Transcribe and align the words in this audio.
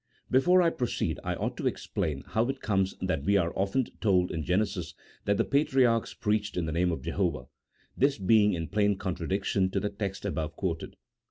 Before 0.31 0.63
I 0.63 0.71
proceed 0.71 1.19
I 1.23 1.35
ought 1.35 1.55
to 1.57 1.67
explain 1.67 2.23
how 2.25 2.49
it 2.49 2.59
comes 2.59 2.95
that 3.03 3.21
we 3.23 3.37
are 3.37 3.53
often 3.55 3.83
told 3.99 4.31
in 4.31 4.43
Genesis 4.43 4.95
that 5.25 5.37
the 5.37 5.45
patriarchs 5.45 6.15
preached 6.15 6.57
in 6.57 6.65
the 6.65 6.71
name 6.71 6.91
of 6.91 7.03
Jehovah, 7.03 7.43
this 7.95 8.17
being 8.17 8.53
in 8.53 8.67
plain 8.67 8.97
contradiction 8.97 9.69
to 9.69 9.79
the 9.79 9.91
text 9.91 10.25
above 10.25 10.55
quoted. 10.55 10.95